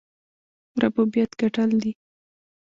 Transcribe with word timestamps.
ربوبیت 0.81 1.31
ګټل 1.41 1.69
دی. 1.81 1.91